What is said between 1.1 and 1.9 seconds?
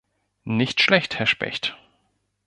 Herr Specht!